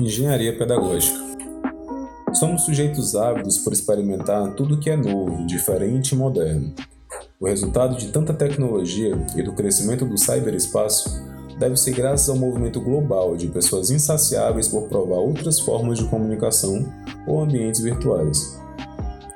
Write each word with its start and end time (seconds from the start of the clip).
Engenharia 0.00 0.56
pedagógica. 0.58 1.16
Somos 2.32 2.64
sujeitos 2.64 3.14
ávidos 3.14 3.58
por 3.58 3.72
experimentar 3.72 4.52
tudo 4.54 4.78
que 4.78 4.90
é 4.90 4.96
novo, 4.96 5.46
diferente 5.46 6.12
e 6.12 6.16
moderno. 6.16 6.74
O 7.38 7.46
resultado 7.46 7.96
de 7.96 8.08
tanta 8.08 8.34
tecnologia 8.34 9.16
e 9.36 9.42
do 9.42 9.52
crescimento 9.52 10.04
do 10.04 10.18
cyberespaço 10.18 11.22
deve-se 11.60 11.92
graças 11.92 12.28
ao 12.28 12.36
movimento 12.36 12.80
global 12.80 13.36
de 13.36 13.46
pessoas 13.46 13.90
insaciáveis 13.90 14.66
por 14.66 14.88
provar 14.88 15.18
outras 15.18 15.60
formas 15.60 15.98
de 15.98 16.06
comunicação 16.06 16.92
ou 17.24 17.40
ambientes 17.40 17.80
virtuais. 17.80 18.60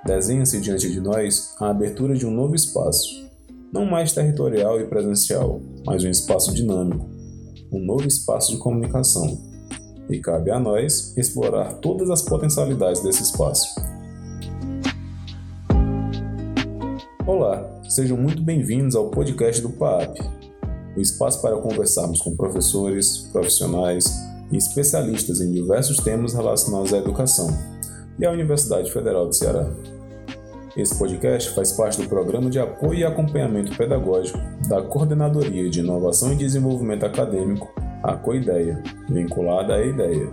Desenha-se 0.04 0.60
diante 0.60 0.90
de 0.90 1.00
nós 1.00 1.54
a 1.60 1.70
abertura 1.70 2.16
de 2.16 2.26
um 2.26 2.32
novo 2.32 2.56
espaço, 2.56 3.30
não 3.72 3.86
mais 3.86 4.12
territorial 4.12 4.80
e 4.80 4.86
presencial, 4.86 5.60
mas 5.86 6.02
um 6.02 6.10
espaço 6.10 6.52
dinâmico, 6.52 7.08
um 7.70 7.78
novo 7.78 8.08
espaço 8.08 8.50
de 8.50 8.58
comunicação. 8.58 9.47
E 10.10 10.20
cabe 10.20 10.50
a 10.50 10.58
nós 10.58 11.14
explorar 11.18 11.74
todas 11.74 12.08
as 12.08 12.22
potencialidades 12.22 13.02
desse 13.02 13.22
espaço. 13.22 13.78
Olá, 17.26 17.82
sejam 17.86 18.16
muito 18.16 18.42
bem-vindos 18.42 18.96
ao 18.96 19.10
podcast 19.10 19.60
do 19.60 19.68
PAP, 19.68 20.16
o 20.96 21.00
espaço 21.00 21.42
para 21.42 21.58
conversarmos 21.58 22.22
com 22.22 22.34
professores, 22.34 23.28
profissionais 23.30 24.06
e 24.50 24.56
especialistas 24.56 25.42
em 25.42 25.52
diversos 25.52 25.98
temas 25.98 26.32
relacionados 26.32 26.94
à 26.94 26.96
educação 26.96 27.48
e 28.18 28.24
à 28.24 28.30
Universidade 28.30 28.90
Federal 28.90 29.26
do 29.26 29.34
Ceará. 29.34 29.70
Esse 30.74 30.98
podcast 30.98 31.50
faz 31.50 31.72
parte 31.72 32.00
do 32.00 32.08
Programa 32.08 32.48
de 32.48 32.58
Apoio 32.58 33.00
e 33.00 33.04
Acompanhamento 33.04 33.76
Pedagógico 33.76 34.38
da 34.70 34.80
Coordenadoria 34.80 35.68
de 35.68 35.80
Inovação 35.80 36.32
e 36.32 36.36
Desenvolvimento 36.36 37.04
Acadêmico, 37.04 37.70
a 38.02 38.16
COIDEA, 38.16 38.82
vinculada 39.08 39.74
à 39.74 39.84
IDEA. 39.84 40.30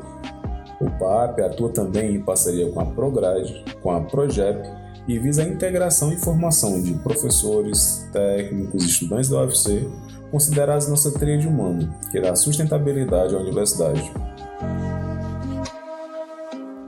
O 0.79 0.89
PAP 0.99 1.39
atua 1.39 1.69
também 1.69 2.15
em 2.15 2.21
parceria 2.21 2.71
com 2.71 2.79
a 2.81 2.85
Prograde, 2.85 3.63
com 3.81 3.91
a 3.91 4.01
Progep 4.01 4.67
e 5.07 5.19
visa 5.19 5.43
a 5.43 5.47
integração 5.47 6.11
e 6.11 6.17
formação 6.17 6.81
de 6.81 6.93
professores, 6.95 8.07
técnicos 8.11 8.83
e 8.83 8.87
estudantes 8.87 9.29
da 9.29 9.41
UFC, 9.41 9.87
considerados 10.31 10.87
nossa 10.87 11.11
tríade 11.11 11.47
humana, 11.47 11.95
que 12.11 12.19
dá 12.19 12.35
sustentabilidade 12.35 13.35
à 13.35 13.39
universidade. 13.39 14.11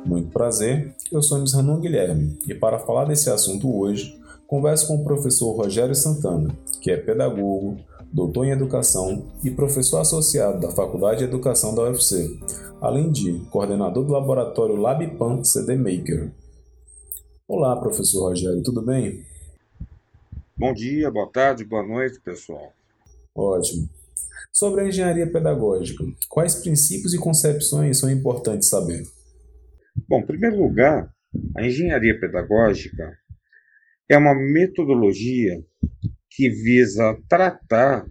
Muito 0.06 0.32
prazer, 0.32 0.96
eu 1.12 1.22
sou 1.22 1.38
Luiz 1.38 1.54
Ranon 1.54 1.80
Guilherme 1.80 2.38
e 2.48 2.56
para 2.56 2.80
falar 2.80 3.06
desse 3.06 3.30
assunto 3.30 3.74
hoje, 3.78 4.18
converso 4.48 4.88
com 4.88 4.96
o 4.96 5.04
professor 5.04 5.52
Rogério 5.52 5.94
Santana, 5.94 6.56
que 6.82 6.90
é 6.90 6.98
pedagogo, 6.98 7.78
doutor 8.12 8.46
em 8.46 8.52
educação 8.52 9.28
e 9.44 9.52
professor 9.52 10.00
associado 10.00 10.60
da 10.60 10.72
Faculdade 10.72 11.20
de 11.20 11.26
Educação 11.26 11.76
da 11.76 11.84
UFC, 11.84 12.40
além 12.82 13.12
de 13.12 13.40
coordenador 13.52 14.06
do 14.06 14.14
laboratório 14.14 14.76
LabPan 14.76 15.44
CD 15.44 15.76
Maker. 15.76 16.32
Olá, 17.48 17.76
professor 17.80 18.30
Rogério, 18.30 18.64
tudo 18.64 18.82
bem? 18.82 19.26
Bom 20.56 20.74
dia, 20.74 21.12
boa 21.12 21.30
tarde, 21.32 21.64
boa 21.64 21.86
noite, 21.86 22.20
pessoal. 22.22 22.74
Ótimo. 23.36 23.90
Sobre 24.52 24.82
a 24.82 24.88
engenharia 24.88 25.32
pedagógica, 25.32 26.04
quais 26.30 26.56
princípios 26.56 27.14
e 27.14 27.20
concepções 27.20 28.00
são 28.00 28.10
importantes 28.10 28.70
saber? 28.70 29.04
Bom, 30.08 30.20
em 30.20 30.26
primeiro 30.26 30.58
lugar, 30.58 31.14
a 31.56 31.64
engenharia 31.66 32.20
pedagógica 32.20 33.18
é 34.10 34.18
uma 34.18 34.34
metodologia 34.34 35.64
que 36.38 36.52
visa 36.52 37.20
tratar 37.28 38.06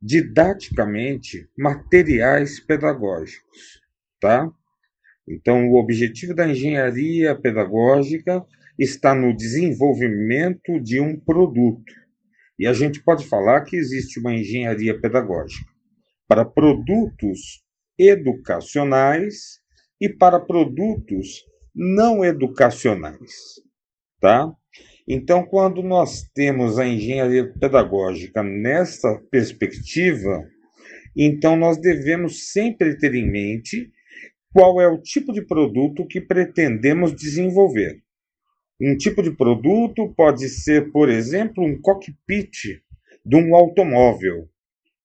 didaticamente 0.00 1.48
materiais 1.58 2.60
pedagógicos, 2.60 3.80
tá? 4.20 4.48
Então, 5.28 5.68
o 5.68 5.74
objetivo 5.74 6.36
da 6.36 6.48
engenharia 6.48 7.34
pedagógica 7.34 8.44
está 8.78 9.12
no 9.12 9.36
desenvolvimento 9.36 10.80
de 10.80 11.00
um 11.00 11.18
produto. 11.18 11.92
E 12.56 12.64
a 12.64 12.72
gente 12.72 13.02
pode 13.02 13.26
falar 13.26 13.62
que 13.62 13.74
existe 13.74 14.20
uma 14.20 14.32
engenharia 14.32 15.00
pedagógica 15.00 15.68
para 16.28 16.44
produtos 16.44 17.64
educacionais 17.98 19.60
e 20.00 20.08
para 20.08 20.38
produtos 20.38 21.44
não 21.74 22.24
educacionais, 22.24 23.32
tá? 24.20 24.52
Então, 25.06 25.44
quando 25.44 25.82
nós 25.82 26.22
temos 26.34 26.78
a 26.78 26.86
engenharia 26.86 27.52
pedagógica 27.52 28.42
nessa 28.42 29.20
perspectiva, 29.30 30.46
então 31.16 31.56
nós 31.56 31.76
devemos 31.78 32.50
sempre 32.50 32.96
ter 32.96 33.14
em 33.14 33.30
mente 33.30 33.90
qual 34.52 34.80
é 34.80 34.86
o 34.86 35.00
tipo 35.00 35.32
de 35.32 35.42
produto 35.42 36.06
que 36.06 36.20
pretendemos 36.20 37.14
desenvolver. 37.14 38.00
Um 38.80 38.96
tipo 38.96 39.22
de 39.22 39.30
produto 39.30 40.12
pode 40.16 40.48
ser, 40.48 40.90
por 40.92 41.08
exemplo, 41.08 41.64
um 41.64 41.80
cockpit 41.80 42.80
de 43.24 43.36
um 43.36 43.54
automóvel, 43.54 44.48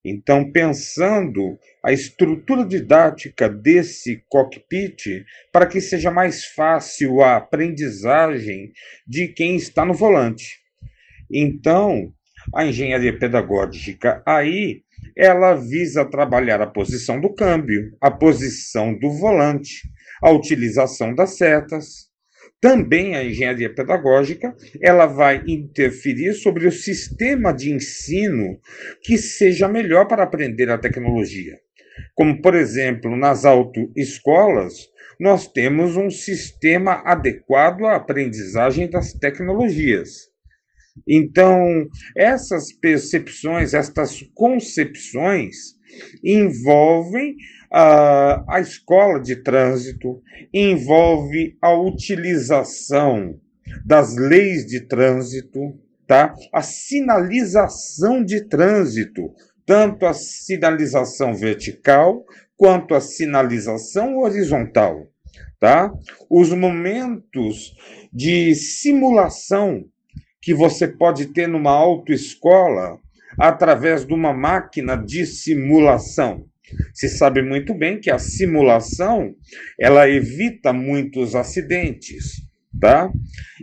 então, 0.09 0.51
pensando 0.51 1.57
a 1.83 1.91
estrutura 1.91 2.65
didática 2.65 3.49
desse 3.49 4.23
cockpit 4.29 5.25
para 5.51 5.65
que 5.65 5.81
seja 5.81 6.11
mais 6.11 6.45
fácil 6.45 7.21
a 7.21 7.37
aprendizagem 7.37 8.71
de 9.05 9.27
quem 9.27 9.55
está 9.55 9.85
no 9.85 9.93
volante. 9.93 10.59
Então, 11.31 12.13
a 12.53 12.65
engenharia 12.65 13.17
pedagógica 13.17 14.21
aí 14.25 14.83
ela 15.15 15.55
visa 15.55 16.05
trabalhar 16.05 16.61
a 16.61 16.67
posição 16.67 17.19
do 17.19 17.33
câmbio, 17.33 17.95
a 17.99 18.09
posição 18.11 18.97
do 18.97 19.11
volante, 19.11 19.81
a 20.21 20.31
utilização 20.31 21.13
das 21.13 21.37
setas, 21.37 22.06
também 22.59 23.15
a 23.15 23.23
engenharia 23.23 23.73
pedagógica, 23.73 24.55
ela 24.81 25.05
vai 25.05 25.43
interferir 25.47 26.33
sobre 26.33 26.67
o 26.67 26.71
sistema 26.71 27.53
de 27.53 27.71
ensino 27.71 28.59
que 29.03 29.17
seja 29.17 29.67
melhor 29.67 30.07
para 30.07 30.23
aprender 30.23 30.69
a 30.69 30.77
tecnologia. 30.77 31.59
Como, 32.15 32.41
por 32.41 32.55
exemplo, 32.55 33.15
nas 33.15 33.45
autoescolas, 33.45 34.87
nós 35.19 35.47
temos 35.47 35.95
um 35.95 36.09
sistema 36.09 37.01
adequado 37.05 37.85
à 37.85 37.95
aprendizagem 37.95 38.89
das 38.89 39.13
tecnologias. 39.13 40.29
Então, 41.07 41.87
essas 42.15 42.71
percepções, 42.71 43.73
estas 43.73 44.21
concepções 44.33 45.55
envolvem 46.23 47.35
a, 47.71 48.43
a 48.55 48.59
escola 48.59 49.19
de 49.19 49.35
trânsito, 49.37 50.21
envolve 50.53 51.57
a 51.61 51.73
utilização 51.73 53.39
das 53.85 54.15
leis 54.15 54.65
de 54.65 54.81
trânsito, 54.81 55.77
tá? 56.05 56.33
a 56.53 56.61
sinalização 56.61 58.23
de 58.23 58.41
trânsito, 58.47 59.33
tanto 59.65 60.05
a 60.05 60.13
sinalização 60.13 61.33
vertical 61.33 62.23
quanto 62.55 62.95
a 62.95 63.01
sinalização 63.01 64.17
horizontal. 64.19 65.07
Tá? 65.59 65.91
Os 66.29 66.51
momentos 66.51 67.75
de 68.13 68.53
simulação 68.55 69.85
que 70.41 70.53
você 70.53 70.87
pode 70.87 71.27
ter 71.27 71.47
numa 71.47 71.71
autoescola 71.71 72.99
através 73.37 74.05
de 74.05 74.13
uma 74.13 74.33
máquina 74.33 74.95
de 74.95 75.25
simulação. 75.25 76.45
Se 76.93 77.07
sabe 77.09 77.41
muito 77.41 77.73
bem 77.73 77.99
que 77.99 78.09
a 78.09 78.19
simulação 78.19 79.33
ela 79.79 80.09
evita 80.09 80.73
muitos 80.73 81.35
acidentes, 81.35 82.41
tá? 82.79 83.11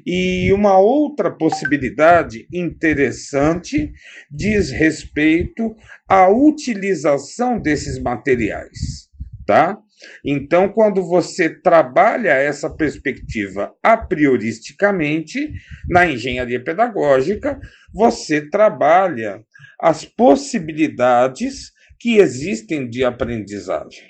E 0.07 0.53
uma 0.53 0.79
outra 0.79 1.31
possibilidade 1.31 2.47
interessante 2.53 3.93
diz 4.31 4.71
respeito 4.71 5.75
à 6.09 6.29
utilização 6.29 7.61
desses 7.61 7.99
materiais, 7.99 9.09
tá? 9.47 9.79
Então, 10.25 10.69
quando 10.69 11.03
você 11.03 11.49
trabalha 11.49 12.31
essa 12.31 12.69
perspectiva 12.69 13.73
a 13.83 13.97
prioristicamente 13.97 15.53
na 15.89 16.07
engenharia 16.07 16.63
pedagógica, 16.63 17.59
você 17.93 18.41
trabalha 18.49 19.43
as 19.81 20.05
possibilidades 20.05 21.73
que 22.05 22.19
existem 22.19 22.87
de 22.87 23.03
aprendizagem. 23.03 24.05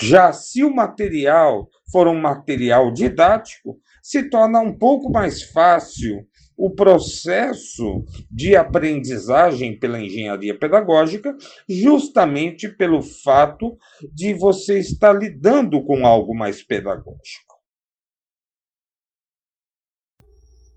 Já 0.00 0.32
se 0.32 0.62
o 0.62 0.72
material 0.72 1.68
for 1.90 2.06
um 2.06 2.14
material 2.14 2.92
didático, 2.92 3.76
se 4.00 4.30
torna 4.30 4.60
um 4.60 4.78
pouco 4.78 5.10
mais 5.10 5.42
fácil 5.42 6.24
o 6.56 6.70
processo 6.70 8.04
de 8.30 8.54
aprendizagem 8.54 9.76
pela 9.76 10.00
engenharia 10.00 10.56
pedagógica, 10.56 11.36
justamente 11.68 12.68
pelo 12.68 13.02
fato 13.02 13.76
de 14.14 14.32
você 14.32 14.78
estar 14.78 15.12
lidando 15.12 15.84
com 15.84 16.06
algo 16.06 16.32
mais 16.36 16.62
pedagógico. 16.62 17.58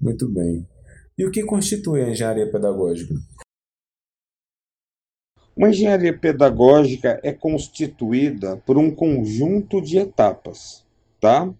Muito 0.01 0.27
bem. 0.27 0.67
E 1.15 1.23
o 1.23 1.29
que 1.29 1.43
constitui 1.43 2.01
a 2.01 2.09
engenharia 2.09 2.51
pedagógica? 2.51 3.13
Uma 5.55 5.69
engenharia 5.69 6.17
pedagógica 6.17 7.19
é 7.23 7.33
constituída 7.33 8.57
por 8.65 8.77
um 8.77 8.89
conjunto 8.89 9.81
de 9.81 9.97
etapas, 9.97 10.85
tá? 11.19 11.53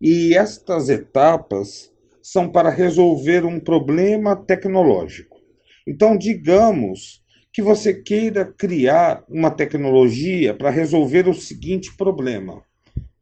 E 0.00 0.36
estas 0.36 0.88
etapas 0.88 1.92
são 2.22 2.48
para 2.48 2.70
resolver 2.70 3.44
um 3.44 3.58
problema 3.58 4.36
tecnológico. 4.36 5.40
Então, 5.86 6.16
digamos 6.16 7.22
que 7.52 7.60
você 7.60 7.92
queira 7.92 8.44
criar 8.44 9.24
uma 9.28 9.50
tecnologia 9.50 10.54
para 10.54 10.70
resolver 10.70 11.28
o 11.28 11.34
seguinte 11.34 11.96
problema, 11.96 12.62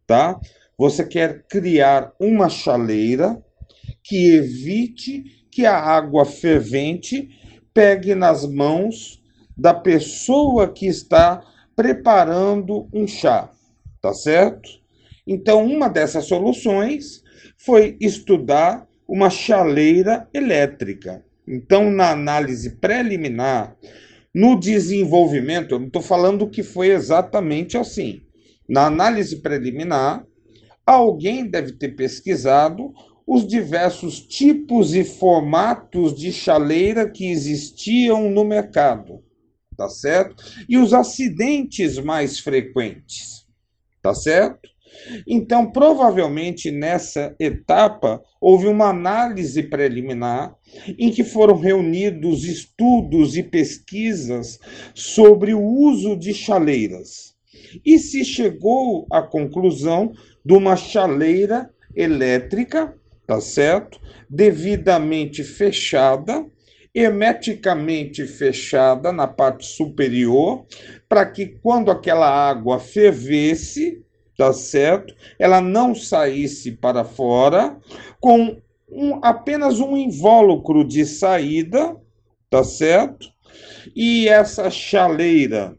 tá? 0.07 0.39
Você 0.79 1.05
quer 1.05 1.45
criar 1.49 2.13
uma 2.19 2.49
chaleira 2.49 3.43
que 4.03 4.35
evite 4.35 5.47
que 5.51 5.65
a 5.65 5.79
água 5.79 6.25
fervente 6.25 7.29
pegue 7.75 8.15
nas 8.15 8.47
mãos 8.47 9.22
da 9.57 9.75
pessoa 9.75 10.69
que 10.69 10.87
está 10.87 11.43
preparando 11.77 12.89
um 12.93 13.07
chá, 13.07 13.51
tá 14.01 14.13
certo? 14.13 14.69
Então, 15.27 15.65
uma 15.65 15.89
dessas 15.89 16.25
soluções 16.25 17.23
foi 17.57 17.97
estudar 18.01 18.87
uma 19.07 19.31
chaleira 19.31 20.29
elétrica. 20.33 21.25
Então, 21.47 21.91
na 21.91 22.11
análise 22.11 22.77
preliminar, 22.77 23.77
no 24.35 24.59
desenvolvimento, 24.59 25.75
eu 25.75 25.79
não 25.79 25.87
estou 25.87 26.03
falando 26.03 26.49
que 26.49 26.63
foi 26.63 26.89
exatamente 26.89 27.77
assim. 27.77 28.23
Na 28.69 28.87
análise 28.87 29.37
preliminar, 29.37 30.25
alguém 30.87 31.47
deve 31.47 31.73
ter 31.73 31.91
pesquisado 31.91 32.93
os 33.27 33.47
diversos 33.47 34.21
tipos 34.21 34.95
e 34.95 35.05
formatos 35.05 36.15
de 36.15 36.33
chaleira 36.33 37.09
que 37.09 37.31
existiam 37.31 38.31
no 38.31 38.45
mercado 38.45 39.23
tá 39.77 39.89
certo? 39.89 40.43
E 40.69 40.79
os 40.79 40.93
acidentes 40.93 41.99
mais 41.99 42.39
frequentes, 42.39 43.47
tá 44.03 44.15
certo? 44.15 44.73
Então, 45.27 45.71
provavelmente 45.71 46.71
nessa 46.71 47.35
etapa 47.39 48.23
houve 48.41 48.67
uma 48.67 48.91
análise 48.91 49.63
preliminar 49.63 50.55
em 50.99 51.11
que 51.11 51.25
foram 51.25 51.57
reunidos 51.57 52.45
estudos 52.45 53.37
e 53.37 53.43
pesquisas 53.43 54.59
sobre 54.95 55.55
o 55.55 55.63
uso 55.63 56.17
de 56.17 56.35
chaleiras. 56.35 57.35
E 57.85 57.99
se 57.99 58.25
chegou 58.25 59.07
à 59.11 59.23
conclusão 59.23 60.13
de 60.45 60.53
uma 60.53 60.77
chaleira 60.77 61.71
elétrica, 61.95 62.95
tá 63.27 63.41
certo? 63.41 64.01
Devidamente 64.29 65.43
fechada, 65.43 66.45
hermeticamente 66.95 68.27
fechada 68.27 69.13
na 69.13 69.27
parte 69.27 69.67
superior, 69.67 70.67
para 71.09 71.25
que 71.25 71.47
quando 71.47 71.91
aquela 71.91 72.29
água 72.29 72.79
fervesse, 72.79 74.03
tá 74.37 74.53
certo? 74.53 75.15
Ela 75.39 75.61
não 75.61 75.95
saísse 75.95 76.73
para 76.73 77.05
fora 77.05 77.79
com 78.21 78.61
um, 78.91 79.19
apenas 79.23 79.81
um 79.81 79.97
invólucro 79.97 80.85
de 80.85 81.07
saída, 81.07 81.97
tá 82.51 82.63
certo? 82.63 83.27
E 83.97 84.29
essa 84.29 84.71
chaleira, 84.71 85.77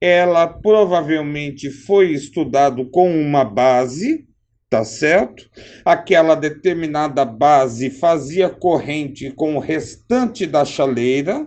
ela 0.00 0.46
provavelmente 0.46 1.70
foi 1.70 2.12
estudado 2.12 2.88
com 2.90 3.10
uma 3.10 3.44
base, 3.44 4.26
tá 4.72 4.86
certo? 4.86 5.50
Aquela 5.84 6.34
determinada 6.34 7.26
base 7.26 7.90
fazia 7.90 8.48
corrente 8.48 9.30
com 9.30 9.54
o 9.54 9.58
restante 9.58 10.46
da 10.46 10.64
chaleira 10.64 11.46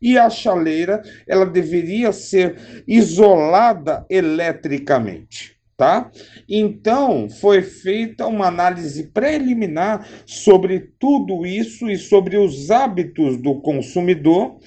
e 0.00 0.16
a 0.16 0.30
chaleira 0.30 1.02
ela 1.26 1.44
deveria 1.44 2.12
ser 2.12 2.84
isolada 2.86 4.06
eletricamente, 4.08 5.56
tá? 5.76 6.08
Então 6.48 7.28
foi 7.28 7.62
feita 7.62 8.28
uma 8.28 8.46
análise 8.46 9.08
preliminar 9.08 10.06
sobre 10.24 10.92
tudo 11.00 11.44
isso 11.44 11.90
e 11.90 11.98
sobre 11.98 12.36
os 12.36 12.70
hábitos 12.70 13.38
do 13.38 13.60
consumidor, 13.60 14.60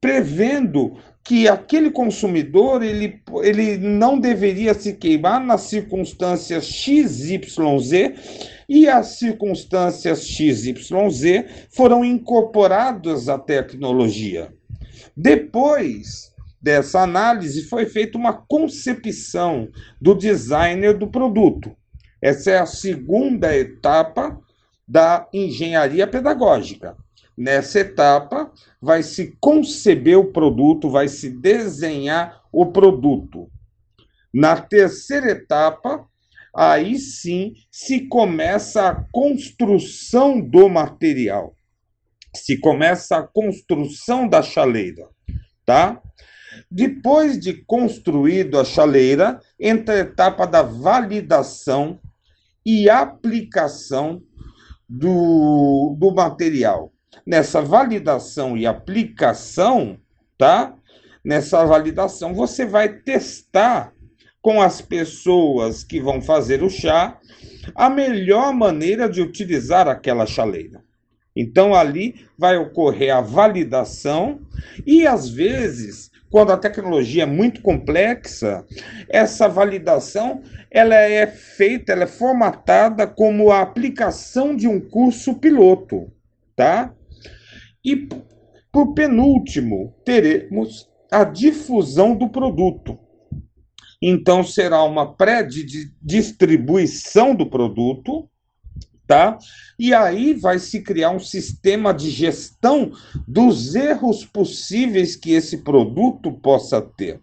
prevendo 0.00 0.96
que 1.22 1.46
aquele 1.48 1.90
consumidor 1.90 2.82
ele, 2.82 3.22
ele 3.42 3.76
não 3.76 4.18
deveria 4.18 4.74
se 4.74 4.94
queimar 4.94 5.44
nas 5.44 5.62
circunstâncias 5.62 6.64
XYZ 6.64 8.50
e 8.68 8.88
as 8.88 9.18
circunstâncias 9.18 10.26
XYZ 10.26 10.86
foram 11.70 12.04
incorporadas 12.04 13.28
à 13.28 13.38
tecnologia. 13.38 14.52
Depois 15.16 16.32
dessa 16.60 17.00
análise 17.00 17.64
foi 17.64 17.86
feita 17.86 18.18
uma 18.18 18.32
concepção 18.32 19.68
do 20.00 20.14
designer 20.14 20.96
do 20.96 21.06
produto. 21.06 21.76
Essa 22.20 22.50
é 22.50 22.58
a 22.58 22.66
segunda 22.66 23.56
etapa 23.56 24.38
da 24.86 25.26
engenharia 25.32 26.06
pedagógica. 26.06 26.96
Nessa 27.36 27.80
etapa, 27.80 28.52
vai 28.80 29.02
se 29.02 29.36
conceber 29.40 30.18
o 30.18 30.32
produto, 30.32 30.90
vai 30.90 31.08
se 31.08 31.30
desenhar 31.30 32.42
o 32.52 32.66
produto. 32.66 33.50
Na 34.32 34.60
terceira 34.60 35.30
etapa, 35.30 36.06
aí 36.54 36.98
sim 36.98 37.54
se 37.70 38.08
começa 38.08 38.88
a 38.88 39.04
construção 39.12 40.40
do 40.40 40.68
material. 40.68 41.54
Se 42.34 42.58
começa 42.58 43.16
a 43.16 43.26
construção 43.26 44.28
da 44.28 44.42
chaleira, 44.42 45.08
tá? 45.64 46.00
Depois 46.70 47.38
de 47.38 47.54
construído 47.64 48.58
a 48.58 48.64
chaleira, 48.64 49.40
entra 49.58 49.94
a 49.94 50.00
etapa 50.00 50.46
da 50.46 50.62
validação 50.62 51.98
e 52.64 52.88
aplicação 52.90 54.22
do, 54.88 55.96
do 55.98 56.12
material 56.12 56.92
nessa 57.26 57.60
validação 57.60 58.56
e 58.56 58.66
aplicação, 58.66 59.98
tá? 60.36 60.74
Nessa 61.24 61.64
validação, 61.64 62.34
você 62.34 62.64
vai 62.64 62.88
testar 62.88 63.92
com 64.40 64.60
as 64.60 64.80
pessoas 64.80 65.84
que 65.84 66.00
vão 66.00 66.20
fazer 66.22 66.62
o 66.62 66.70
chá 66.70 67.18
a 67.74 67.90
melhor 67.90 68.52
maneira 68.52 69.08
de 69.08 69.20
utilizar 69.20 69.86
aquela 69.86 70.26
chaleira. 70.26 70.82
Então 71.36 71.74
ali 71.74 72.26
vai 72.36 72.56
ocorrer 72.56 73.14
a 73.14 73.20
validação 73.20 74.40
e 74.86 75.06
às 75.06 75.28
vezes, 75.28 76.10
quando 76.30 76.52
a 76.52 76.56
tecnologia 76.56 77.22
é 77.24 77.26
muito 77.26 77.62
complexa, 77.62 78.64
essa 79.08 79.48
validação 79.48 80.42
ela 80.70 80.94
é 80.94 81.26
feita, 81.26 81.92
ela 81.92 82.04
é 82.04 82.06
formatada 82.06 83.06
como 83.06 83.50
a 83.50 83.60
aplicação 83.60 84.54
de 84.54 84.66
um 84.68 84.80
curso 84.80 85.34
piloto, 85.34 86.10
tá? 86.56 86.94
E, 87.84 88.08
por 88.72 88.94
penúltimo, 88.94 89.94
teremos 90.04 90.88
a 91.10 91.24
difusão 91.24 92.14
do 92.14 92.28
produto. 92.28 92.96
Então, 94.00 94.42
será 94.42 94.82
uma 94.82 95.14
pré-distribuição 95.14 97.34
do 97.34 97.44
produto, 97.46 98.26
tá? 99.06 99.36
E 99.78 99.92
aí 99.92 100.32
vai 100.32 100.58
se 100.58 100.80
criar 100.80 101.10
um 101.10 101.18
sistema 101.18 101.92
de 101.92 102.08
gestão 102.10 102.92
dos 103.26 103.74
erros 103.74 104.24
possíveis 104.24 105.16
que 105.16 105.32
esse 105.32 105.58
produto 105.58 106.32
possa 106.32 106.80
ter, 106.80 107.20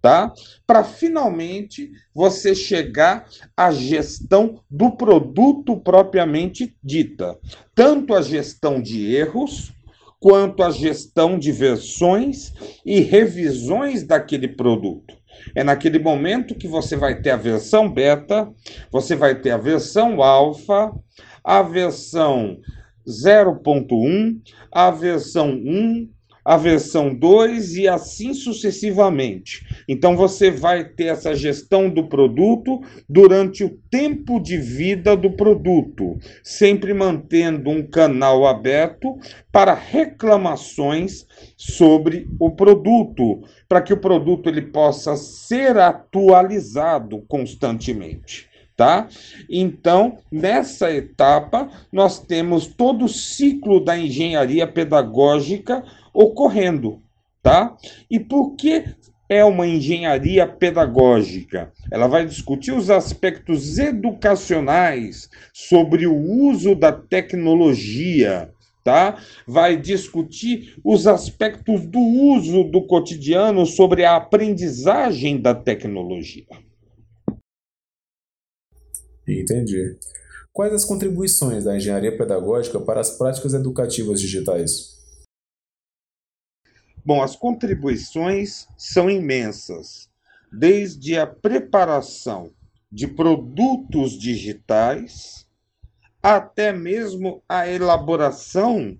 tá? 0.00 0.32
Para 0.66 0.82
finalmente 0.84 1.90
você 2.14 2.54
chegar 2.54 3.28
à 3.56 3.70
gestão 3.70 4.62
do 4.70 4.92
produto 4.92 5.76
propriamente 5.76 6.74
dita, 6.82 7.38
tanto 7.74 8.14
a 8.14 8.22
gestão 8.22 8.80
de 8.80 9.14
erros 9.14 9.74
quanto 10.24 10.62
à 10.62 10.70
gestão 10.70 11.38
de 11.38 11.52
versões 11.52 12.54
e 12.82 13.00
revisões 13.00 14.02
daquele 14.02 14.48
produto. 14.48 15.14
É 15.54 15.62
naquele 15.62 15.98
momento 15.98 16.54
que 16.54 16.66
você 16.66 16.96
vai 16.96 17.20
ter 17.20 17.28
a 17.28 17.36
versão 17.36 17.92
beta, 17.92 18.50
você 18.90 19.14
vai 19.14 19.38
ter 19.38 19.50
a 19.50 19.58
versão 19.58 20.22
alfa, 20.22 20.90
a 21.44 21.60
versão 21.60 22.56
0.1, 23.06 24.40
a 24.72 24.90
versão 24.90 25.50
1, 25.50 26.08
a 26.44 26.56
versão 26.56 27.14
2 27.14 27.76
e 27.76 27.88
assim 27.88 28.34
sucessivamente. 28.34 29.64
Então 29.88 30.16
você 30.16 30.50
vai 30.50 30.84
ter 30.84 31.06
essa 31.06 31.34
gestão 31.34 31.88
do 31.88 32.06
produto 32.06 32.80
durante 33.08 33.64
o 33.64 33.78
tempo 33.90 34.38
de 34.38 34.58
vida 34.58 35.16
do 35.16 35.30
produto, 35.30 36.18
sempre 36.42 36.92
mantendo 36.92 37.70
um 37.70 37.82
canal 37.82 38.46
aberto 38.46 39.16
para 39.50 39.72
reclamações 39.72 41.26
sobre 41.56 42.28
o 42.38 42.50
produto, 42.50 43.42
para 43.68 43.80
que 43.80 43.92
o 43.92 44.00
produto 44.00 44.48
ele 44.48 44.62
possa 44.62 45.16
ser 45.16 45.78
atualizado 45.78 47.24
constantemente 47.26 48.53
tá? 48.76 49.08
Então, 49.48 50.18
nessa 50.30 50.92
etapa, 50.92 51.68
nós 51.92 52.18
temos 52.18 52.66
todo 52.66 53.04
o 53.04 53.08
ciclo 53.08 53.82
da 53.82 53.96
engenharia 53.96 54.66
pedagógica 54.66 55.84
ocorrendo, 56.12 57.00
tá? 57.42 57.76
E 58.10 58.18
por 58.18 58.56
que 58.56 58.84
é 59.28 59.44
uma 59.44 59.66
engenharia 59.66 60.46
pedagógica? 60.46 61.72
Ela 61.90 62.06
vai 62.06 62.26
discutir 62.26 62.72
os 62.72 62.90
aspectos 62.90 63.78
educacionais 63.78 65.30
sobre 65.52 66.06
o 66.06 66.16
uso 66.16 66.74
da 66.74 66.92
tecnologia, 66.92 68.50
tá? 68.82 69.16
Vai 69.46 69.76
discutir 69.76 70.76
os 70.84 71.06
aspectos 71.06 71.86
do 71.86 72.00
uso 72.00 72.64
do 72.64 72.82
cotidiano 72.82 73.64
sobre 73.64 74.04
a 74.04 74.16
aprendizagem 74.16 75.40
da 75.40 75.54
tecnologia. 75.54 76.63
Entendi. 79.26 79.96
Quais 80.52 80.72
as 80.72 80.84
contribuições 80.84 81.64
da 81.64 81.76
engenharia 81.76 82.16
pedagógica 82.16 82.78
para 82.78 83.00
as 83.00 83.16
práticas 83.18 83.54
educativas 83.54 84.20
digitais? 84.20 84.94
Bom, 87.04 87.22
as 87.22 87.36
contribuições 87.36 88.66
são 88.78 89.10
imensas, 89.10 90.08
desde 90.52 91.18
a 91.18 91.26
preparação 91.26 92.52
de 92.90 93.06
produtos 93.06 94.18
digitais 94.18 95.44
até 96.22 96.72
mesmo 96.72 97.42
a 97.46 97.68
elaboração 97.68 98.96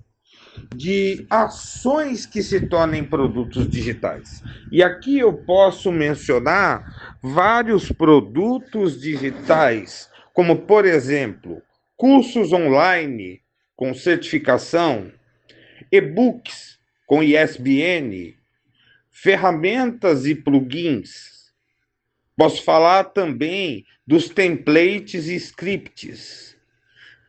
de 0.74 1.26
ações 1.30 2.26
que 2.26 2.42
se 2.42 2.66
tornem 2.66 3.02
produtos 3.02 3.66
digitais. 3.66 4.42
E 4.70 4.82
aqui 4.82 5.18
eu 5.18 5.32
posso 5.32 5.90
mencionar 5.90 7.16
vários 7.22 7.90
produtos 7.90 9.00
digitais 9.00 10.10
como, 10.34 10.62
por 10.62 10.84
exemplo, 10.84 11.62
cursos 11.96 12.52
online 12.52 13.40
com 13.76 13.94
certificação, 13.94 15.12
e-books 15.92 16.80
com 17.06 17.22
ISBN, 17.22 18.36
ferramentas 19.12 20.26
e 20.26 20.34
plugins. 20.34 21.52
Posso 22.36 22.64
falar 22.64 23.04
também 23.04 23.86
dos 24.04 24.28
templates 24.28 25.28
e 25.28 25.36
scripts, 25.36 26.58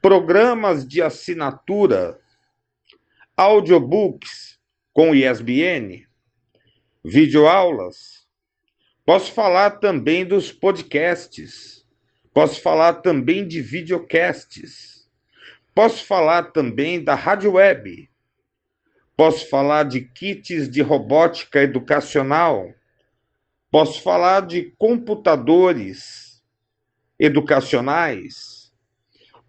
programas 0.02 0.86
de 0.86 1.00
assinatura, 1.00 2.20
audiobooks 3.38 4.60
com 4.92 5.14
ISBN, 5.14 6.08
videoaulas. 7.04 8.26
Posso 9.06 9.32
falar 9.32 9.78
também 9.78 10.26
dos 10.26 10.52
podcasts 10.52 11.75
Posso 12.36 12.62
falar 12.62 12.96
também 12.96 13.48
de 13.48 13.62
videocasts. 13.62 15.08
Posso 15.74 16.04
falar 16.04 16.52
também 16.52 17.02
da 17.02 17.16
rádio 17.16 17.54
web. 17.54 18.10
Posso 19.16 19.50
falar 19.50 19.84
de 19.84 20.02
kits 20.02 20.70
de 20.70 20.82
robótica 20.82 21.62
educacional. 21.62 22.74
Posso 23.72 24.02
falar 24.02 24.42
de 24.42 24.64
computadores 24.78 26.44
educacionais. 27.18 28.70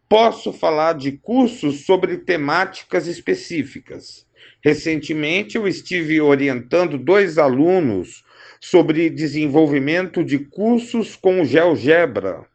Posso 0.08 0.52
falar 0.52 0.92
de 0.92 1.10
cursos 1.10 1.84
sobre 1.84 2.18
temáticas 2.18 3.08
específicas. 3.08 4.24
Recentemente, 4.62 5.56
eu 5.56 5.66
estive 5.66 6.20
orientando 6.20 6.96
dois 6.96 7.36
alunos 7.36 8.24
sobre 8.60 9.10
desenvolvimento 9.10 10.22
de 10.22 10.38
cursos 10.38 11.16
com 11.16 11.44
GeoGebra 11.44 12.46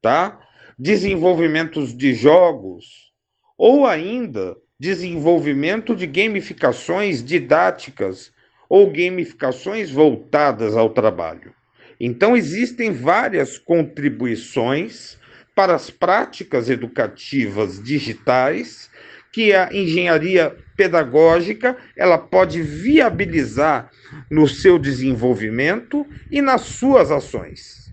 tá? 0.00 0.40
Desenvolvimentos 0.78 1.96
de 1.96 2.14
jogos 2.14 3.10
ou 3.56 3.86
ainda 3.86 4.56
desenvolvimento 4.78 5.94
de 5.94 6.06
gamificações 6.06 7.22
didáticas 7.22 8.32
ou 8.68 8.90
gamificações 8.90 9.90
voltadas 9.90 10.74
ao 10.74 10.90
trabalho. 10.90 11.52
Então 12.00 12.34
existem 12.34 12.92
várias 12.92 13.58
contribuições 13.58 15.18
para 15.54 15.74
as 15.74 15.90
práticas 15.90 16.70
educativas 16.70 17.82
digitais 17.82 18.90
que 19.30 19.52
a 19.52 19.68
engenharia 19.72 20.56
pedagógica 20.76 21.76
ela 21.94 22.16
pode 22.16 22.62
viabilizar 22.62 23.90
no 24.30 24.48
seu 24.48 24.78
desenvolvimento 24.78 26.06
e 26.30 26.40
nas 26.40 26.62
suas 26.62 27.10
ações. 27.10 27.89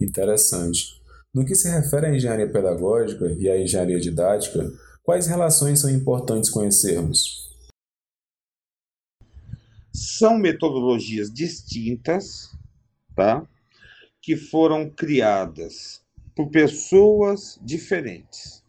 Interessante. 0.00 1.00
No 1.32 1.44
que 1.44 1.54
se 1.54 1.70
refere 1.70 2.06
à 2.06 2.14
engenharia 2.14 2.50
pedagógica 2.50 3.30
e 3.38 3.48
à 3.48 3.60
engenharia 3.60 4.00
didática, 4.00 4.72
quais 5.02 5.26
relações 5.26 5.80
são 5.80 5.90
importantes 5.90 6.50
conhecermos? 6.50 7.50
São 9.92 10.38
metodologias 10.38 11.32
distintas, 11.32 12.50
tá? 13.14 13.46
Que 14.22 14.36
foram 14.36 14.88
criadas 14.88 16.02
por 16.34 16.50
pessoas 16.50 17.58
diferentes. 17.62 18.64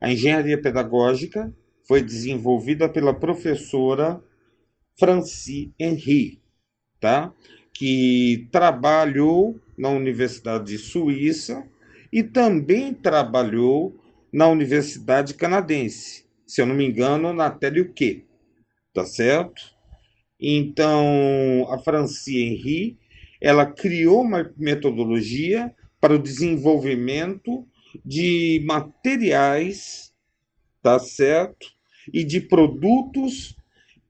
A 0.00 0.12
engenharia 0.12 0.60
pedagógica 0.60 1.52
foi 1.86 2.02
desenvolvida 2.02 2.88
pela 2.88 3.14
professora 3.14 4.22
Franci 4.98 5.72
Henry, 5.78 6.40
tá? 7.00 7.32
Que 7.72 8.48
trabalhou 8.52 9.58
na 9.76 9.88
Universidade 9.88 10.66
de 10.66 10.78
Suíça 10.78 11.64
e 12.12 12.22
também 12.22 12.94
trabalhou 12.94 14.00
na 14.32 14.48
Universidade 14.48 15.34
Canadense, 15.34 16.24
se 16.46 16.60
eu 16.60 16.66
não 16.66 16.74
me 16.74 16.84
engano, 16.84 17.32
na 17.32 17.50
TELUQ, 17.50 18.24
tá 18.92 19.04
certo? 19.04 19.62
Então, 20.40 21.66
a 21.70 21.78
Franci 21.78 22.38
Henry, 22.38 22.98
ela 23.40 23.66
criou 23.66 24.22
uma 24.22 24.52
metodologia 24.56 25.74
para 26.00 26.14
o 26.14 26.18
desenvolvimento 26.18 27.66
de 28.04 28.62
materiais, 28.66 30.12
tá 30.82 30.98
certo? 30.98 31.66
E 32.12 32.24
de 32.24 32.40
produtos 32.40 33.56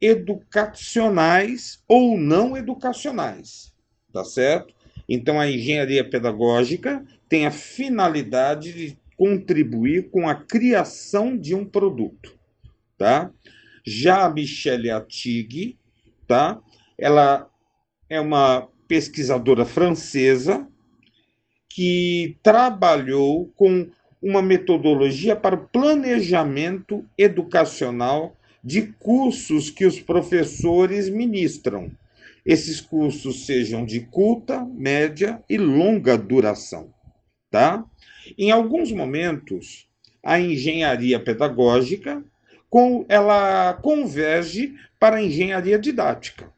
educacionais 0.01 1.83
ou 1.87 2.19
não 2.19 2.57
educacionais, 2.57 3.73
tá 4.13 4.25
certo? 4.25 4.75
Então, 5.09 5.39
a 5.39 5.51
engenharia 5.51 6.09
pedagógica 6.09 7.05
tem 7.29 7.47
a 7.47 7.51
finalidade 7.51 8.73
de 8.73 8.99
contribuir 9.17 10.11
com 10.11 10.29
a 10.29 10.35
criação 10.35 11.37
de 11.37 11.55
um 11.55 11.65
produto, 11.65 12.37
tá? 12.97 13.31
Já 13.85 14.25
a 14.25 14.31
Michelle 14.31 14.91
Atig, 14.91 15.79
tá? 16.27 16.61
Ela 16.99 17.49
é 18.09 18.21
uma 18.21 18.69
pesquisadora 18.89 19.65
francesa 19.65 20.67
que 21.69 22.37
trabalhou 22.43 23.53
com 23.57 23.89
uma 24.23 24.41
metodologia 24.41 25.37
para 25.37 25.55
o 25.55 25.69
planejamento 25.69 27.05
educacional 27.19 28.37
de 28.63 28.83
cursos 28.99 29.69
que 29.69 29.85
os 29.85 30.01
professores 30.01 31.11
ministram 31.11 31.91
esses 32.45 32.81
cursos 32.81 33.47
sejam 33.47 33.85
de 33.85 34.01
curta, 34.01 34.65
média 34.65 35.43
e 35.49 35.57
longa 35.57 36.17
duração, 36.19 36.93
tá? 37.51 37.85
Em 38.37 38.51
alguns 38.51 38.93
momentos, 38.93 39.89
a 40.23 40.39
engenharia 40.39 41.19
pedagógica 41.19 42.23
ela 43.09 43.75
converge 43.75 44.75
para 44.99 45.17
a 45.17 45.23
engenharia 45.23 45.79
didática, 45.79 46.53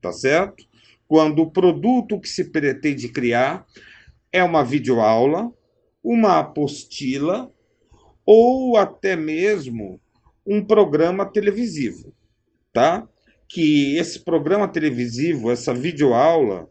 tá 0.00 0.12
certo? 0.12 0.66
Quando 1.06 1.42
o 1.42 1.50
produto 1.50 2.18
que 2.18 2.28
se 2.28 2.50
pretende 2.50 3.08
criar 3.08 3.64
é 4.32 4.42
uma 4.42 4.64
videoaula, 4.64 5.52
uma 6.02 6.40
apostila 6.40 7.52
ou 8.26 8.76
até 8.76 9.14
mesmo 9.14 10.00
um 10.46 10.64
programa 10.64 11.24
televisivo, 11.24 12.12
tá? 12.72 13.08
Que 13.48 13.96
esse 13.96 14.20
programa 14.20 14.68
televisivo, 14.68 15.50
essa 15.50 15.74
videoaula, 15.74 16.68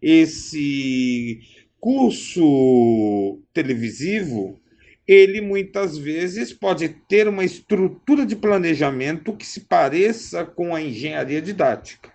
esse 0.00 1.40
curso 1.78 3.40
televisivo, 3.52 4.60
ele 5.06 5.40
muitas 5.40 5.98
vezes 5.98 6.52
pode 6.52 6.88
ter 6.88 7.26
uma 7.26 7.44
estrutura 7.44 8.24
de 8.24 8.36
planejamento 8.36 9.36
que 9.36 9.46
se 9.46 9.60
pareça 9.60 10.44
com 10.44 10.74
a 10.74 10.80
engenharia 10.80 11.42
didática, 11.42 12.12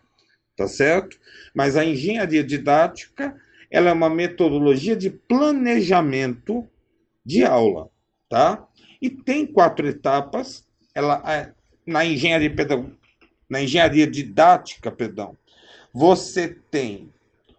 tá 0.56 0.68
certo? 0.68 1.20
Mas 1.54 1.76
a 1.76 1.84
engenharia 1.84 2.44
didática, 2.44 3.36
ela 3.70 3.90
é 3.90 3.94
uma 3.94 4.10
metodologia 4.10 4.96
de 4.96 5.10
planejamento 5.10 6.66
de 7.26 7.44
aula, 7.44 7.90
tá? 8.30 8.66
E 9.02 9.10
tem 9.10 9.46
quatro 9.46 9.88
etapas. 9.88 10.64
Ela 10.94 11.22
é, 11.28 11.52
na 11.86 12.06
engenharia 12.06 12.50
na 13.50 13.62
engenharia 13.62 14.08
didática, 14.08 14.92
perdão, 14.92 15.38
você 15.94 16.48
tem 16.70 17.10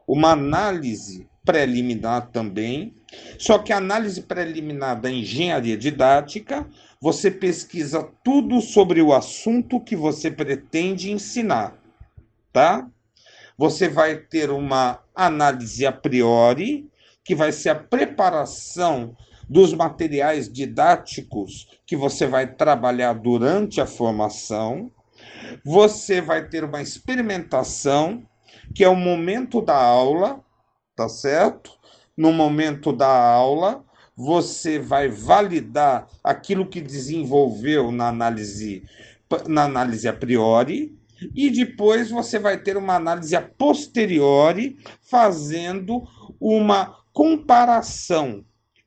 uma 0.07 0.33
análise 0.33 1.29
preliminar 1.45 2.31
também, 2.31 2.95
só 3.39 3.59
que 3.59 3.73
a 3.73 3.77
análise 3.77 4.23
preliminar 4.23 5.01
da 5.01 5.11
engenharia 5.11 5.77
didática 5.77 6.67
você 7.01 7.31
pesquisa 7.31 8.11
tudo 8.25 8.61
sobre 8.61 9.01
o 9.01 9.13
assunto 9.13 9.81
que 9.81 9.95
você 9.95 10.31
pretende 10.31 11.11
ensinar, 11.11 11.77
tá? 12.53 12.89
Você 13.57 13.89
vai 13.89 14.17
ter 14.17 14.51
uma 14.51 15.01
análise 15.15 15.87
a 15.87 15.93
priori, 15.93 16.91
que 17.25 17.35
vai 17.35 17.53
ser 17.53 17.71
a 17.71 17.75
preparação 17.75 19.17
dos 19.49 19.73
materiais 19.73 20.53
didáticos 20.53 21.69
que 21.87 21.97
você 21.97 22.27
vai 22.27 22.55
trabalhar 22.55 23.13
durante 23.15 23.81
a 23.81 23.87
formação. 23.87 24.91
Você 25.65 26.21
vai 26.21 26.49
ter 26.49 26.65
uma 26.65 26.83
experimentação, 26.83 28.27
que 28.75 28.85
é 28.85 28.89
o 28.89 28.97
momento 28.97 29.61
da 29.61 29.77
aula, 29.77 30.41
tá 30.95 31.09
certo? 31.09 31.71
No 32.17 32.33
momento 32.33 32.93
da 32.93 33.09
aula, 33.09 33.85
você 34.17 34.79
vai 34.79 35.09
validar 35.09 36.09
aquilo 36.25 36.67
que 36.67 36.81
desenvolveu 36.81 37.93
na 37.93 38.09
análise 38.09 38.83
na 39.49 39.65
análise 39.65 40.07
a 40.07 40.13
priori 40.13 40.97
e 41.35 41.51
depois 41.51 42.11
você 42.11 42.39
vai 42.39 42.59
ter 42.59 42.77
uma 42.77 42.95
análise 42.95 43.35
a 43.35 43.43
posteriori 43.43 44.79
fazendo 45.01 46.05
uma 46.41 46.97
comparação 47.13 48.45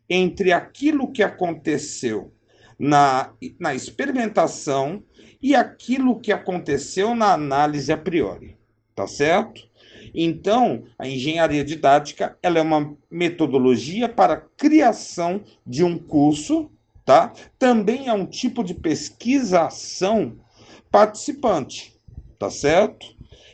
entre 0.10 0.54
aquilo 0.54 1.12
que 1.12 1.22
aconteceu 1.22 2.34
na, 2.78 3.34
na 3.60 3.76
experimentação 3.76 5.04
e 5.42 5.56
aquilo 5.56 6.20
que 6.20 6.32
aconteceu 6.32 7.16
na 7.16 7.34
análise 7.34 7.92
a 7.92 7.98
priori, 7.98 8.58
tá 8.96 9.08
certo? 9.08 9.68
Então, 10.14 10.84
a 10.98 11.08
engenharia 11.08 11.64
didática 11.64 12.38
ela 12.42 12.60
é 12.60 12.62
uma 12.62 12.96
metodologia 13.10 14.10
para 14.10 14.34
a 14.34 14.42
criação 14.42 15.44
de 15.66 15.84
um 15.84 15.98
curso, 15.98 16.70
tá? 17.06 17.34
Também 17.58 18.08
é 18.08 18.14
um 18.14 18.26
tipo 18.26 18.64
de 18.64 18.74
pesquisação 18.74 20.38
participante, 20.92 21.96
tá 22.38 22.50
certo? 22.50 23.08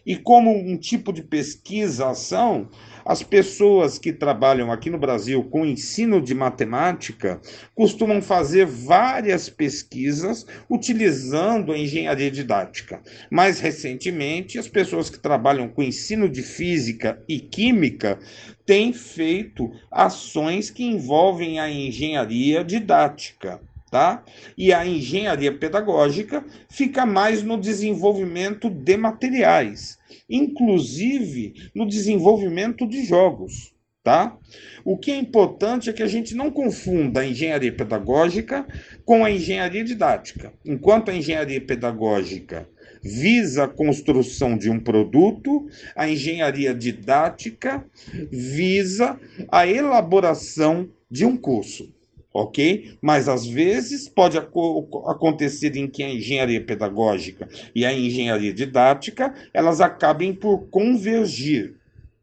E 0.06 0.16
como 0.16 0.52
um 0.52 0.78
tipo 0.78 1.12
de 1.12 1.24
pesquisação, 1.24 2.70
as 3.06 3.22
pessoas 3.22 4.00
que 4.00 4.12
trabalham 4.12 4.72
aqui 4.72 4.90
no 4.90 4.98
Brasil 4.98 5.44
com 5.44 5.64
ensino 5.66 6.20
de 6.20 6.34
matemática 6.34 7.40
costumam 7.76 8.22
fazer 8.22 8.66
várias 8.66 9.48
pesquisas 9.48 10.46
utilizando 10.68 11.72
a 11.72 11.78
engenharia 11.78 12.32
didática. 12.32 13.02
Mais 13.30 13.60
recentemente, 13.60 14.58
as 14.58 14.68
pessoas 14.68 15.10
que 15.10 15.20
trabalham 15.20 15.70
com 15.70 15.84
ensino 15.84 16.28
de 16.28 16.42
física 16.42 17.22
e 17.30 17.40
química 17.40 18.18
têm 18.66 18.92
feito 18.92 19.72
ações 19.92 20.72
que 20.72 20.84
envolvem 20.84 21.60
a 21.60 21.70
engenharia 21.70 22.64
didática. 22.64 23.62
Tá? 23.96 24.26
E 24.58 24.74
a 24.74 24.86
engenharia 24.86 25.58
pedagógica 25.58 26.44
fica 26.70 27.06
mais 27.06 27.42
no 27.42 27.58
desenvolvimento 27.58 28.70
de 28.70 28.98
materiais 28.98 29.98
inclusive 30.30 31.72
no 31.74 31.88
desenvolvimento 31.88 32.86
de 32.86 33.06
jogos. 33.06 33.74
Tá? 34.04 34.38
O 34.84 34.98
que 34.98 35.12
é 35.12 35.16
importante 35.16 35.90
é 35.90 35.94
que 35.94 36.04
a 36.04 36.08
gente 36.08 36.36
não 36.36 36.52
confunda 36.52 37.22
a 37.22 37.26
engenharia 37.26 37.72
pedagógica 37.72 38.68
com 39.06 39.24
a 39.24 39.32
engenharia 39.32 39.84
didática. 39.86 40.52
Enquanto 40.66 41.10
a 41.10 41.16
engenharia 41.16 41.62
pedagógica 41.62 42.68
visa 43.02 43.64
a 43.64 43.68
construção 43.70 44.58
de 44.58 44.70
um 44.70 44.78
produto, 44.78 45.68
a 45.96 46.10
engenharia 46.10 46.76
didática 46.76 47.86
visa 48.30 49.18
a 49.50 49.66
elaboração 49.66 50.90
de 51.10 51.26
um 51.26 51.38
curso 51.38 51.95
ok? 52.36 52.98
Mas 53.02 53.30
às 53.30 53.48
vezes 53.48 54.10
pode 54.10 54.38
acontecer 54.38 55.74
em 55.78 55.88
que 55.88 56.04
a 56.04 56.10
engenharia 56.10 56.62
pedagógica 56.62 57.48
e 57.74 57.86
a 57.86 57.94
engenharia 57.94 58.54
didática 58.54 59.34
elas 59.54 59.80
acabem 59.80 60.34
por 60.34 60.68
convergir, 60.68 61.76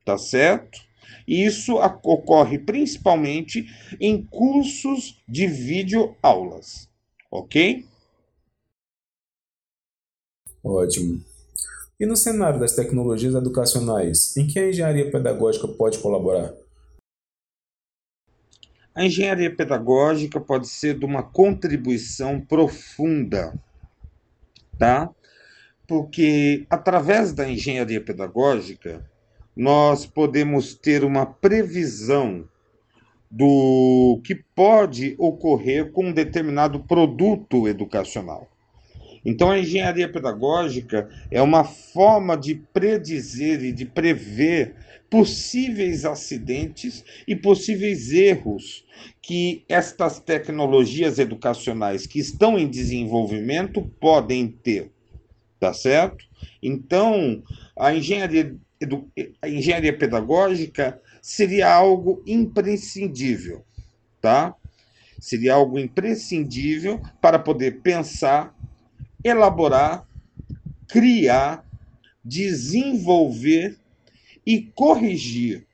tá 0.05 0.19
certo? 0.19 0.79
E 1.27 1.47
isso 1.47 1.77
ocorre 1.77 2.59
principalmente 2.59 3.65
em 3.99 4.23
cursos 4.23 5.23
de 5.27 5.47
vídeo 5.47 6.15
aulas, 6.23 6.91
ok? 7.31 7.87
Ótimo. 10.63 11.23
E 11.99 12.05
no 12.05 12.17
cenário 12.17 12.61
das 12.61 12.75
tecnologias 12.75 13.35
educacionais, 13.35 14.37
em 14.37 14.47
que 14.47 14.59
a 14.59 14.69
engenharia 14.69 15.11
pedagógica 15.11 15.67
pode 15.69 15.99
colaborar? 16.01 16.53
A 18.95 19.05
engenharia 19.05 19.55
pedagógica 19.55 20.39
pode 20.39 20.69
ser 20.69 20.99
de 20.99 21.05
uma 21.07 21.23
contribuição 21.23 22.39
profunda, 22.39 23.59
tá? 24.79 25.09
Porque 25.87 26.67
através 26.69 27.33
da 27.33 27.49
engenharia 27.49 28.01
pedagógica 28.01 29.05
nós 29.57 30.05
podemos 30.05 30.75
ter 30.75 31.05
uma 31.05 31.25
previsão 31.25 32.47
do 33.31 34.21
que 34.25 34.35
pode 34.35 35.15
ocorrer 35.19 35.91
com 35.91 36.07
um 36.07 36.13
determinado 36.13 36.81
produto 36.81 37.67
educacional. 37.67 38.52
Então, 39.25 39.51
a 39.51 39.59
engenharia 39.59 40.11
pedagógica 40.11 41.09
é 41.31 41.41
uma 41.41 41.65
forma 41.65 42.37
de 42.37 42.55
predizer 42.55 43.63
e 43.63 43.73
de 43.73 43.85
prever 43.85 44.75
possíveis 45.09 46.05
acidentes 46.05 47.05
e 47.29 47.37
possíveis 47.37 48.13
erros 48.13 48.85
que 49.21 49.63
estas 49.69 50.19
tecnologias 50.19 51.19
educacionais 51.19 52.07
que 52.07 52.19
estão 52.19 52.59
em 52.59 52.69
desenvolvimento 52.69 53.83
podem 54.01 54.49
ter. 54.49 54.91
Tá 55.61 55.73
certo? 55.73 56.25
Então, 56.63 57.43
a 57.79 57.95
engenharia, 57.95 58.57
a 59.41 59.49
engenharia 59.49 59.97
pedagógica 59.97 61.01
seria 61.21 61.73
algo 61.73 62.23
imprescindível, 62.27 63.65
tá? 64.21 64.57
Seria 65.21 65.55
algo 65.55 65.79
imprescindível 65.79 67.01
para 67.21 67.39
poder 67.39 67.81
pensar 67.81 68.53
elaborar, 69.25 70.07
criar, 70.89 71.65
desenvolver 72.25 73.79
e 74.47 74.63
corrigir 74.75 75.67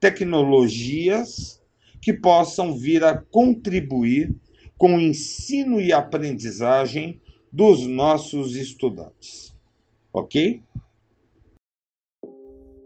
tecnologias 0.00 1.60
que 2.00 2.12
possam 2.12 2.76
vir 2.76 3.02
a 3.02 3.16
contribuir 3.16 4.34
com 4.78 4.96
o 4.96 5.00
ensino 5.00 5.80
e 5.80 5.92
aprendizagem 5.92 7.20
dos 7.50 7.86
nossos 7.86 8.54
estudantes. 8.54 9.54
Ok? 10.12 10.62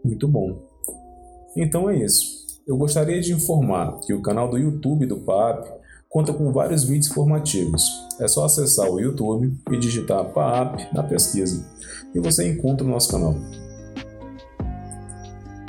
Muito 0.03 0.27
bom. 0.27 0.67
Então 1.55 1.89
é 1.89 1.97
isso. 2.03 2.41
Eu 2.65 2.77
gostaria 2.77 3.19
de 3.19 3.33
informar 3.33 3.99
que 3.99 4.13
o 4.13 4.21
canal 4.21 4.49
do 4.49 4.57
YouTube 4.57 5.05
do 5.05 5.19
PAP 5.19 5.80
conta 6.11 6.33
com 6.33 6.51
vários 6.51 6.83
vídeos 6.83 7.07
formativos. 7.07 8.05
É 8.19 8.27
só 8.27 8.43
acessar 8.43 8.87
o 8.91 8.99
YouTube 8.99 9.57
e 9.71 9.77
digitar 9.79 10.25
PAAP 10.25 10.93
na 10.93 11.01
pesquisa 11.01 11.65
e 12.13 12.19
você 12.19 12.47
encontra 12.51 12.85
o 12.85 12.89
nosso 12.89 13.09
canal. 13.09 13.33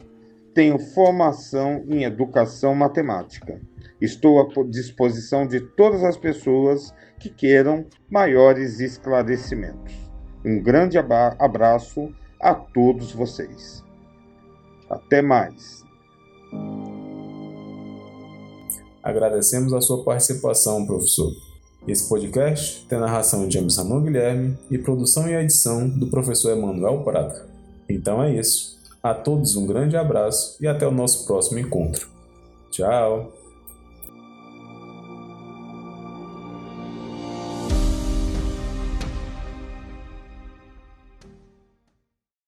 tenho 0.53 0.79
formação 0.79 1.85
em 1.87 2.03
Educação 2.03 2.75
Matemática. 2.75 3.61
Estou 4.01 4.41
à 4.41 4.65
disposição 4.65 5.47
de 5.47 5.61
todas 5.61 6.03
as 6.03 6.17
pessoas 6.17 6.93
que 7.19 7.29
queiram 7.29 7.85
maiores 8.11 8.81
esclarecimentos. 8.81 9.95
Um 10.45 10.63
grande 10.63 10.97
abraço 10.99 12.13
a 12.41 12.55
todos 12.55 13.13
vocês. 13.13 13.85
Até 14.89 15.21
mais. 15.21 15.85
Agradecemos 19.03 19.73
a 19.73 19.81
sua 19.81 20.03
participação, 20.03 20.87
professor. 20.87 21.33
Esse 21.87 22.09
podcast 22.09 22.87
tem 22.87 22.99
narração 22.99 23.49
de 23.49 23.55
James 23.55 23.77
Ramon 23.77 24.03
Guilherme 24.03 24.59
e 24.71 24.79
produção 24.79 25.29
e 25.29 25.35
edição 25.35 25.89
do 25.89 26.07
professor 26.09 26.51
Emanuel 26.53 27.03
Prata. 27.03 27.49
Então 27.89 28.23
é 28.23 28.35
isso. 28.35 28.79
A 29.03 29.15
todos 29.15 29.57
um 29.57 29.67
grande 29.67 29.97
abraço 29.97 30.57
e 30.61 30.67
até 30.67 30.87
o 30.87 30.91
nosso 30.91 31.27
próximo 31.27 31.59
encontro. 31.59 32.09
Tchau! 32.71 33.40